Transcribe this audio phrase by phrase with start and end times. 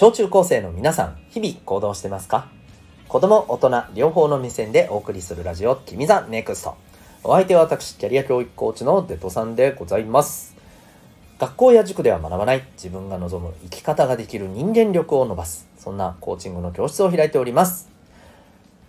[0.00, 2.46] 小中高生の皆さん、日々行動してますか？
[3.08, 6.76] 子供、大人、両方の目線でお送りするラジオ、君 the NEXT。
[7.24, 10.54] お相手は私、キャリア教育コーチのデトさんでございます。
[11.40, 15.66] 学校や塾では学ばない自分が望む生き方ができる人間力を伸ばす。
[15.76, 17.90] そんなコーチングの教室を開いております。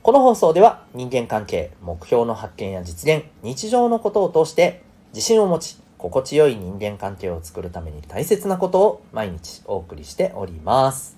[0.04, 4.84] この放送では人間関係、目標の発見や実現、日常のことを通して
[5.16, 11.18] 自信を持ち、心地よい人間関係を作るために大切なことを毎日お送りしております。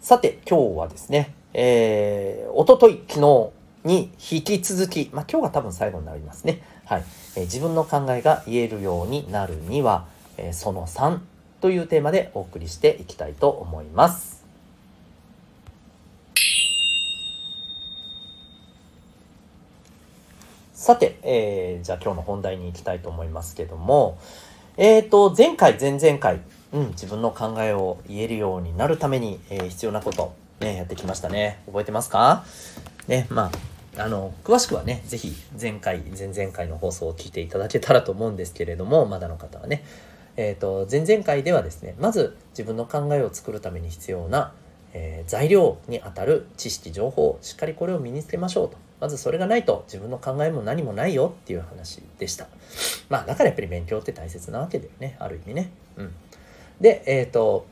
[0.00, 3.50] さて、今日はですね、えー、おととい、昨日
[3.84, 6.62] に引き続き、まあ、今日が多分最後になりますね。
[6.86, 7.04] はい。
[7.36, 10.06] えー、自分の考えが言えるようになるには、
[10.38, 11.18] えー、その3
[11.60, 14.35] というテーマでお送りしていきたいと思います。
[20.86, 24.18] さて、えー、じゃあ今日の本題に行きたいと思いますけども、
[24.76, 26.38] えっ、ー、と、前回、前々回、
[26.72, 31.60] うん、自分の考えを言えるようになるために、えー、必要なこと、ね、やってきましたね。
[31.66, 32.44] 覚えてますか？
[33.08, 33.50] ね、ま
[33.96, 39.82] あ、あの、詳しくはね、ぜひ前回、前々回の放送を聞いていただけたらと思うんですけれども、まだの方はね。
[40.36, 44.52] えっ、ー、と、前々回ではですね、まず自分の考えを作るために必要な、
[44.92, 48.85] えー、材料にあたる知識、情報、しっかりこれを身につけましょうと。
[49.00, 52.48] まずそれがないと自分の考えも何もないよっていう話でした。
[53.08, 55.16] まあだからやっぱり勉強って大切なわけだよね。
[55.18, 55.70] ある意味ね。
[55.96, 56.12] うん。
[56.80, 57.66] で、えっ、ー、と、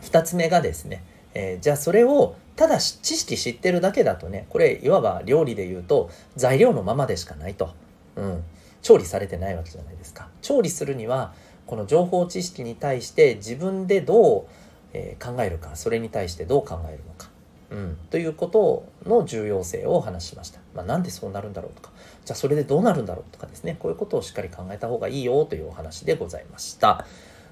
[0.00, 1.02] 二つ目がですね、
[1.34, 7.70] えー、じゃあそれをただ知識知ってるだけだとね、これいわば料理で言うと材料のままでしかないと。
[8.16, 8.44] うん。
[8.82, 10.28] 調理されてないわけじゃないですか。
[10.42, 11.32] 調理するには、
[11.66, 14.44] この情報知識に対して自分でどう、
[14.92, 17.29] えー、考えるか、それに対してどう考えるのか。
[17.70, 20.60] うん、ということの重要性を話しました。
[20.74, 21.90] まあ、なんでそうなるんだろうとか、
[22.24, 27.06] じゃあそれでどうなるんだろうとかですね、こういうことをしっかり考えた方がいいよというお話でございました。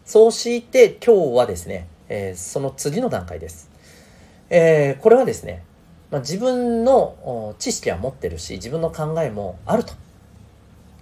[0.04, 3.70] そうして今日はですね、えー、その次の段階です。
[4.50, 5.62] えー、これはですね、
[6.10, 9.92] まあ、自分の知識は持ってるし、自分の考えもあると。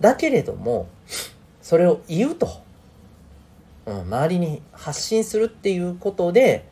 [0.00, 0.88] だけれども、
[1.62, 2.48] それを言うと、
[3.86, 6.68] うん、周りに発信するっていうことで、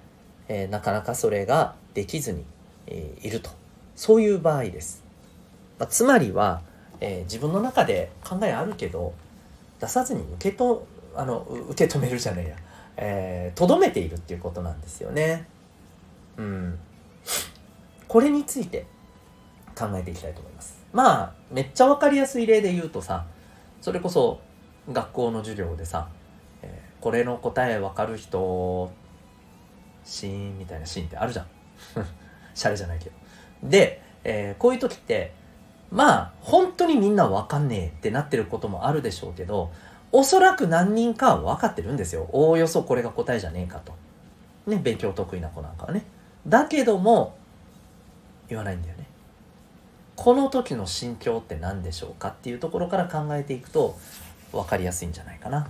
[0.49, 2.45] えー、なかなかそれができずに、
[2.87, 3.51] え、いると。
[3.97, 5.05] そういう場合です、
[5.79, 6.63] まあ、つまりは、
[7.01, 9.15] えー、自分の中で考えあるけど
[9.81, 12.57] 出さずに受けとあの受け止めるじゃねえや。
[12.97, 15.49] えー、めているっていうことなんですよね。
[16.37, 16.79] うん。
[18.09, 18.87] これについて
[19.77, 20.79] 考えていきたいと思います。
[20.93, 23.27] まあめっちゃ分かりやすい例で言うとさ
[23.81, 24.41] それこそ
[24.93, 26.09] 学校の授業でさ、
[26.63, 28.93] えー、これの答え分かる人
[30.05, 31.47] シーンみたいなシーンってあるじゃん。
[32.55, 33.11] シャレじゃないけど。
[33.63, 35.33] で、えー、こういう時って、
[35.91, 39.71] まあ、本当にみんなわかんねえってなってることもあるでしょうけど、
[40.13, 42.29] おそらく何人かは分かってるんですよ。
[42.33, 43.93] おおよそこれが答えじゃねえかと。
[44.67, 46.05] ね、勉強得意な子なんかはね。
[46.47, 47.37] だけども、
[48.49, 49.07] 言わないんだよね。
[50.17, 53.99] この時の心境って何でしょうかっていうところから考えていくと
[54.53, 55.69] 分かりやすいんじゃないかな。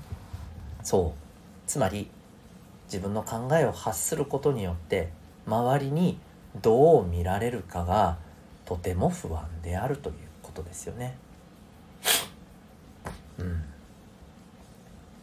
[0.83, 1.19] そう。
[1.67, 2.11] つまり、
[2.87, 5.11] 自分の考えを発することによって
[5.47, 6.19] 周りに
[6.63, 8.19] どう見られるかが
[8.65, 11.17] とても不安であるということですよね。
[13.39, 13.63] うん、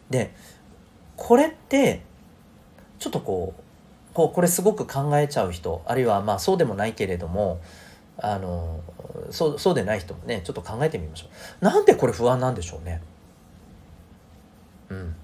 [0.09, 0.34] で
[1.16, 2.02] これって
[3.00, 7.62] ちょっとこうこうこれすごく考えちゃう人あるいはまあそうでもないけれども
[8.18, 8.82] あの
[9.30, 11.28] そうそうでない人もねちょっと考えてみましょ
[11.62, 11.66] う。
[11.66, 13.02] なんでこれ不安なんでしょうね？
[14.90, 15.16] うん。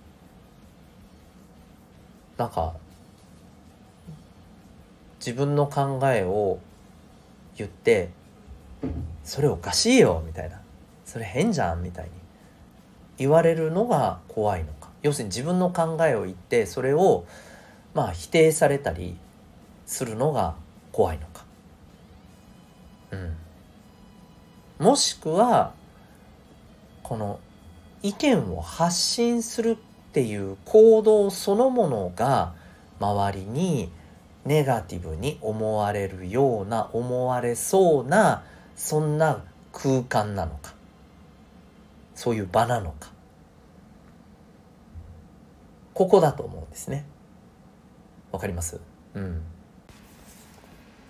[2.38, 2.74] なんか
[5.28, 6.60] 自分の考えを
[7.58, 8.12] 言って
[9.26, 10.62] それおかしいよみたいな。
[11.04, 12.12] それ変じゃんみたいに。
[13.18, 14.88] 言われるのが怖いのか。
[15.02, 17.26] 要するに自分の考えを言ってそれを
[17.94, 19.18] まあ否定されたり
[19.86, 20.56] するのが
[20.94, 21.44] 怖いのか。
[23.12, 24.86] うん。
[24.86, 25.74] もしくは
[27.04, 27.42] この
[28.02, 29.76] 意見を発信するっ
[30.14, 32.54] ていう行動そのものが
[33.02, 33.92] 周りに
[34.48, 38.44] ネガティブに思われるような思われそうな
[38.76, 40.74] そんな空間なのか。
[42.16, 43.12] そういう場なのか。
[45.94, 47.06] ここだと思うんですね。
[48.32, 48.80] わかります？
[49.14, 49.42] うん。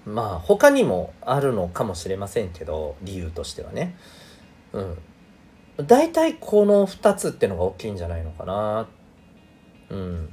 [0.06, 3.96] まあ他にもあるのかもしれませんけど理由としてはね。
[4.74, 4.98] うん。
[5.86, 8.88] 大体この2つってのが大きいんじゃないのかな。
[9.90, 10.30] うん。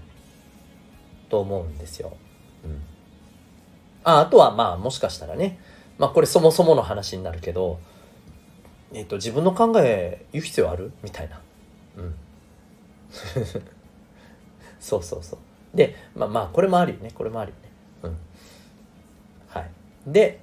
[1.29, 2.17] と思うんですよ。
[2.65, 2.83] うん。
[4.05, 5.59] ああとはまあもしかしたらね。
[5.99, 7.79] まあこれそもそもの話になるけど
[8.93, 10.93] えっ、と自分の考え言う必要ある？
[11.03, 11.41] みたいな。
[11.97, 12.15] うん。
[14.81, 15.77] そうそうそう。
[15.77, 17.11] でまあまあこれもあるよね。
[17.15, 17.71] これもあるよね。
[18.03, 18.17] うん。
[19.49, 19.71] はい。
[20.07, 20.41] で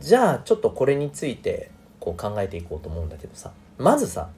[0.00, 1.70] じゃあちょっとこれについて
[2.00, 3.52] こう考えていこうと思うんだけどさ。
[3.78, 4.28] まずさ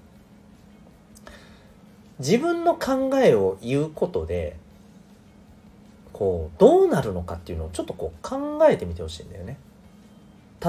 [2.18, 4.56] 自分の考えを言うことで
[6.20, 9.58] こうどうなるのかっていうのをちょっとこう考えてみてほしいんだよね。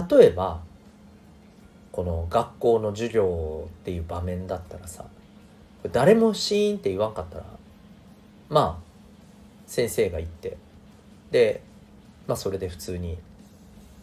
[0.09, 0.61] 例えば
[1.91, 5.03] この学校の授業っていう場面だったらさ
[5.91, 7.45] 誰もシーンって言わんかったら
[8.47, 8.83] まあ
[9.67, 10.55] 先生が言って
[11.31, 11.61] で
[12.27, 13.17] まあそれで普通に、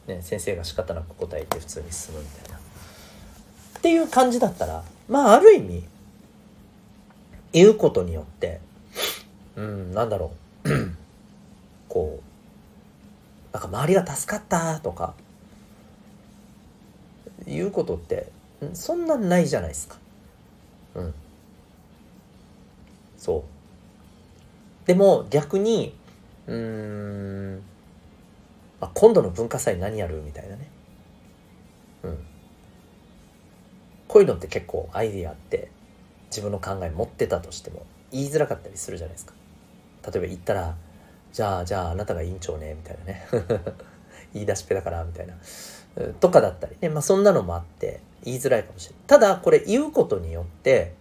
[0.07, 2.59] ね、先生が仕方なく答えて普通に進むみたいな。
[2.59, 5.83] っていう感じだったらまあある意味
[7.55, 8.61] 言うことによって
[9.57, 10.33] うんなんだろ
[10.67, 10.69] う
[11.89, 15.15] こうなんか周りが助かったとか
[17.47, 18.31] いうことって
[18.75, 19.97] そんなないじゃないですか。
[20.95, 21.15] うん。
[23.17, 23.45] そ
[24.85, 24.87] う。
[24.87, 25.95] でも逆に
[26.49, 27.63] うん、
[28.81, 30.71] まあ、今度の文化祭何やるみたいなね。
[32.05, 32.19] うん。
[34.09, 35.71] こういうのって結構アイディアって
[36.31, 39.35] 自分の考え持ってたとしても言いづらかったりするじゃないですか。
[40.11, 40.75] 例えば言ったら
[41.33, 43.27] じゃあじゃああなたが委員長ねみたいなね。
[44.35, 45.35] 言い出しっぺだからみたいな。
[46.21, 46.77] とかだったり。
[46.81, 49.05] ねまあそんなのもあって言いづらいかもしれない。
[49.07, 50.95] ただこれ言うことによって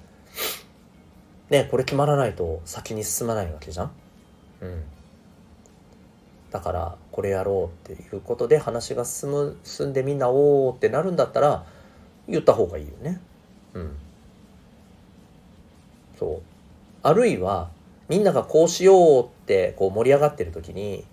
[1.49, 3.91] ねこれ決まらないと先に進まないわけじゃん。
[4.61, 4.83] うん。
[6.51, 11.65] だからこれやろうっていうことで話が進む進んでみんなおおってなるんだったら
[12.27, 13.19] 言った方がいいよね。
[13.73, 13.95] うん。
[16.17, 16.41] そう。
[17.03, 17.69] あるいは
[18.09, 21.05] みんながこうしようってこう盛り上がってる時に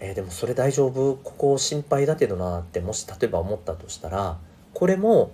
[0.00, 1.16] えー、でもそれ大丈夫？
[1.24, 4.38] ここ心配だけどなってもし例えば思ったとしたら
[4.74, 5.32] これも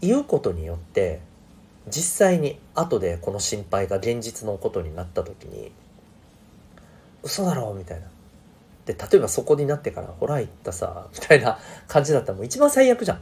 [0.00, 1.20] 言うことによって
[1.88, 5.72] 実際に後でこの心配が現実のことになった時に
[7.22, 8.06] 嘘だろみたいな。
[8.86, 13.20] で例えばそこになってからほら言ったさみたいな 感じだったらもう一番最悪じゃん。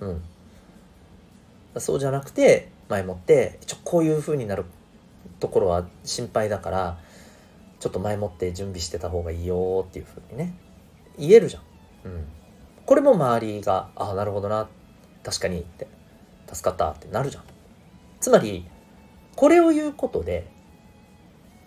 [0.00, 0.22] うん。
[1.78, 4.64] そうじゃなくて前もって一応こういう風になる
[5.40, 6.98] ところは心配だから
[7.80, 10.54] ちょっと前もって準備してた方がいいよっていう風にね
[11.18, 11.62] 言えるじゃん。
[12.04, 12.24] うん。
[12.86, 14.68] これも周りが「ああなるほどな
[15.22, 15.86] 確かに」って
[16.52, 17.44] 「助かった」ってなるじゃん。
[18.20, 18.66] つまり
[19.36, 20.46] これを言うことで、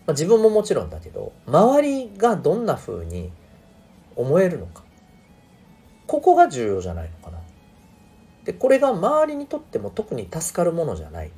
[0.06, 3.32] まあ、自分ももちろんだけど周りがどんな風に
[4.16, 4.84] 思えるのか
[6.08, 7.40] ここが重要じゃないのかな。
[8.46, 11.32] でこれが周りにとっても特に助かるものじゃない。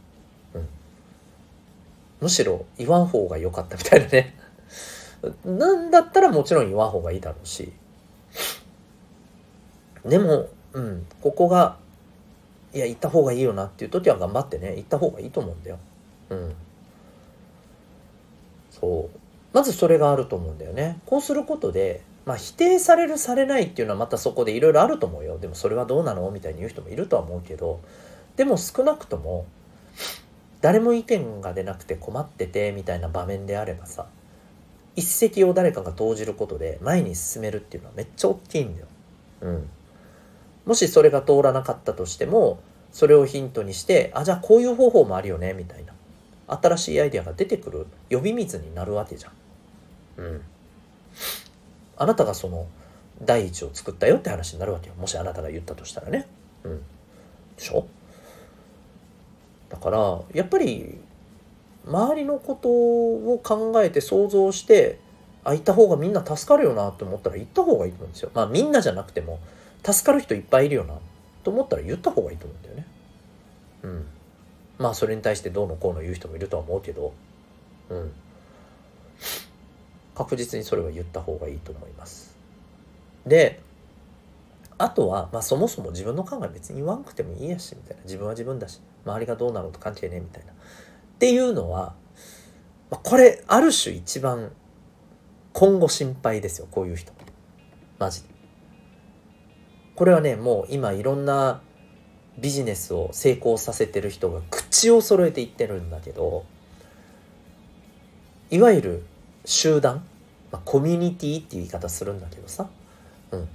[2.22, 4.36] むしろ言わん方が良かったみたいなね
[5.46, 7.72] なんだったらもちろん言わん方がいいだろうし
[10.06, 11.78] でも、うん、ここが
[12.74, 15.80] いや行った方がいいよなっていう時は頑張ってね行った方がいいと思うんだよ。
[16.30, 16.54] うん。
[18.72, 19.18] そう。
[19.54, 21.00] まずそれがあると思うんだよね。
[21.06, 25.40] こうすることで、まあ否定されるされないっていうのはまたそこでいろいろあると思うよ。
[25.40, 26.30] でもそれはどうなの？
[26.30, 27.80] みたいに言う人もいるとは思うけど、
[28.36, 29.46] でも少なくとも
[30.62, 34.08] 誰も意見が出なくて困っててみたいな場面であればさ、
[34.96, 38.88] 一石を誰かが投じることで前に進めるっていうのはめっちゃ大きいんだよ。
[39.42, 39.70] うん。
[40.66, 42.60] もしそれが通らなかったとしても、
[42.92, 45.94] それをヒントにして、あ、じゃあこういう方法もあるよね、みたいな。
[46.48, 49.32] 新しいアイデアが出てくる呼び水になるわけじゃん。
[50.18, 50.42] うん。
[51.98, 52.68] あなたがその
[53.22, 54.96] 第一を作ったよって話になるわけよ。
[54.96, 56.28] もしあなたが言ったとしたらね。
[56.64, 56.78] うん。
[56.78, 56.84] で
[57.64, 57.86] しょ？
[59.70, 61.00] だから、やっぱり
[61.86, 65.00] 周りのことを考えて想像して
[65.44, 68.32] あ行った方がみんな助かるよなと思ったら行った方がいいと思うんですよ。
[68.34, 69.40] まあみんなじゃなくても
[69.84, 70.96] 助かる人いっぱいいるよな
[71.44, 72.88] と思ったら言った方がいいと思うんだよね。
[73.84, 74.06] うん。
[74.78, 77.14] まあそれに対してどうのこうの言う人もいるとは思うけど。
[77.90, 78.12] うん。
[80.16, 82.36] 確実にそれは言った方がいいと思います。
[83.26, 83.62] で
[84.78, 88.04] あとは、まあ、そもそも自分の考え別に言わんくてもいいやしみたいな。
[88.04, 88.82] 自分は自分だし。
[89.10, 90.56] 周りがどうなろうと関係ねえみたいなっ
[91.20, 91.96] ていうのは、
[92.90, 94.52] これ、ある種一番
[95.54, 97.12] 今後心配ですよ、こういう人。
[98.00, 98.30] マジで。
[99.96, 101.62] これはね、もう今いろんな
[102.38, 106.46] ビジネスを成功させてる人が口を揃えて言ってるんだけど、
[108.50, 109.06] いわゆる
[109.46, 110.06] 集団、
[110.52, 112.70] まあ、コミュニティっていう言い方するんだけどさ、
[113.32, 113.48] うん。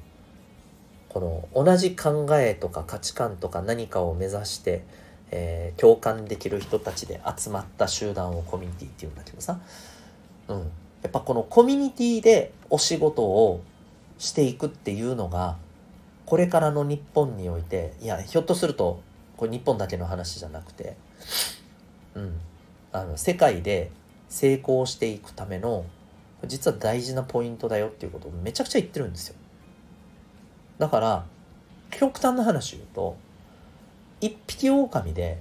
[1.08, 4.84] この同じ考えとか価値観とか何かを目指して
[5.30, 9.58] えー、共感できる人たちで集まった集団をコミュニティっていうんだけどさ、
[10.48, 10.64] うん、や
[11.08, 13.62] っぱこのコミュニティでお仕事を
[14.18, 15.56] していくっていうのが
[16.26, 19.02] これからの日本においていやひょっとすると
[19.36, 20.96] これ日本だけの話じゃなくて、
[22.14, 22.40] うん、
[22.92, 23.90] あの世界で
[24.28, 25.84] 成功していくための
[26.46, 29.36] 実は大事なポイントだよっていうことをめちゃくちゃ言ってるんですよ。
[30.78, 31.24] だから
[31.90, 33.16] 極端な話言うと
[34.24, 35.38] 一匹狼で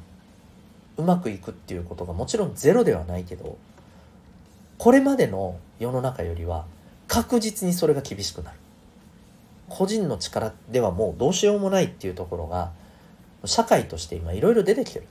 [0.98, 3.58] うまくいくっていうことがもちろんゼロではないけど
[4.78, 6.66] これまでの世の中よりは
[7.08, 8.58] 確実にそれが厳しくなる
[9.70, 12.72] 個人の力ではもうどうしようもないっていうところが
[13.46, 15.08] 社会として今いろいろ出てきてる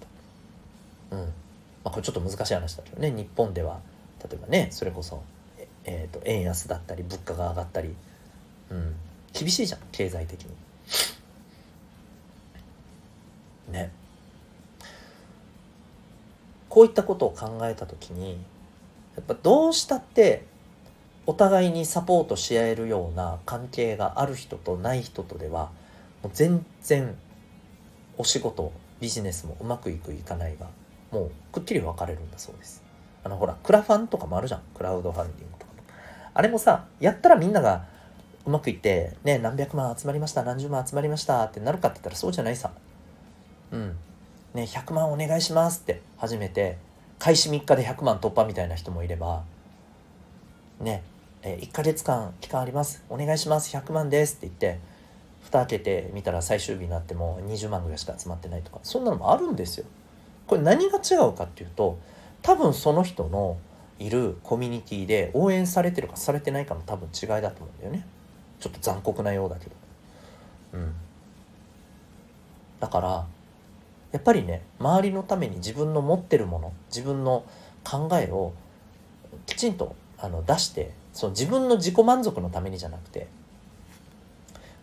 [1.11, 1.17] と。
[1.17, 1.25] うん。
[1.25, 1.27] ま
[1.85, 3.81] あこれちょっと難しい話だけどね、日本では、
[4.23, 5.23] 例えばね、それこそ、
[5.85, 7.95] えっ、ー、と、円安だったり、物価が上がったり、
[8.71, 8.95] うん。
[9.33, 10.51] 厳しいじゃん、経済的に。
[13.73, 13.91] ね。
[16.69, 18.39] こういったことを考えた時に、
[19.17, 20.47] やっぱどうしたって
[21.27, 25.71] お互いにサポートし合えるような関係がある人とない人とでは
[26.23, 27.15] もう全然
[28.17, 30.69] お仕事ビジネスもうまくいくいかないが
[31.11, 32.83] もうくっきり分かれるんだそうです。
[33.25, 34.63] あのほらクラファンとかもあるじゃん。
[34.75, 35.83] クラウドファンディングとかも。
[36.35, 37.87] あれもさやったらみんなが
[38.47, 42.73] うまくいってね何百万集まりました何十万集まりましたってなるかって言ったらそうじゃないさ。
[43.73, 43.97] うん
[44.55, 46.79] ね100万お願いしますって初めて
[47.19, 49.43] 開始3日で100万突破みたいな人もいれば
[50.81, 51.03] ね
[51.43, 53.03] え1ヶ月間期間あります？
[53.09, 54.81] お願いします100万ですって言って
[55.43, 59.87] 蓋開けてみたら最終日になっても20万ぐらいしか集まってないとかそんなのもあるんですよ。
[60.47, 61.99] これ何が違うかっていうと
[62.43, 63.57] 多分その人の
[63.99, 68.07] いるコミュニティで応援されてるかされてないかの多分違いだと思うんだよね。
[68.61, 69.73] ちょっと残酷なようだけど。
[70.75, 70.95] うん。
[72.81, 73.27] だから
[74.13, 77.45] やっぱりね周りのために自分の持ってるもの自分の
[77.85, 78.53] 考えを
[79.47, 83.27] きちんとあの出してその自分の自己満足のためにじゃなくて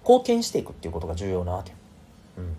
[0.02, 1.74] 貢献していくっていうことが重要なわけ。
[2.38, 2.56] うん。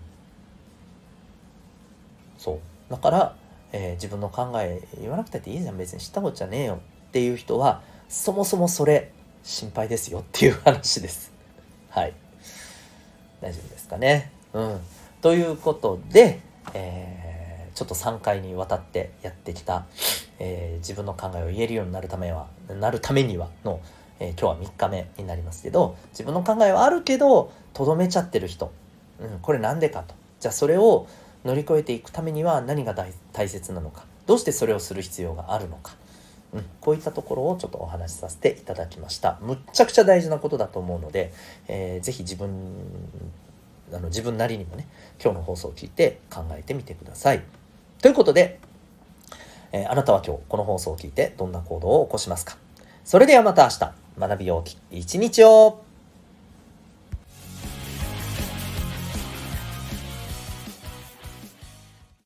[2.37, 2.59] そう。
[2.89, 3.35] だから、
[3.73, 9.11] えー、自分の考え言わなくたっていいじゃん別に知ったことじゃねえよっていう人はそもそもそれ
[9.43, 11.33] 心配ですよっていう話です。
[11.89, 12.13] はい。
[13.41, 14.31] 大丈夫ですかね。
[14.53, 14.79] うん。
[15.21, 16.39] ということで、
[16.73, 19.85] えー、ちょっと3回にわたってやってきた、
[20.39, 22.47] えー、自分の考えを言えるようになるためは、
[22.79, 23.81] なるためにはの、
[24.19, 28.71] えー、今日は3日目になりますけど、自分の考えはあるけど、とどめちゃってる人、
[29.19, 30.15] うん、これなんでかと。
[30.39, 31.07] じゃあそれを
[31.45, 32.93] 乗り越えていくためには何が
[33.33, 34.05] 大切なのか。
[34.27, 35.95] どうしてそれをする必要があるのか。
[36.53, 39.39] うん、こういったところをちょっとお話しさせていただきました。
[39.41, 41.33] むっちゃくちゃ大事なことだと思うので、
[41.67, 42.49] えー、ぜひ自分、
[43.93, 44.87] あの自分なりにもね、
[45.23, 47.43] 今日の放送を聞いて考えてみてください。
[48.01, 48.59] ということで、
[49.71, 52.57] えー、あなたは今日この放送を聞いてどんな行動を起こしますか？
[53.03, 55.83] それではまた明日、学びようき一日を